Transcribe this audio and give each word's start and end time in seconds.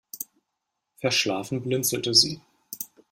Verschlafen 0.95 1.61
blinzelte 1.61 2.15
sie. 2.15 2.41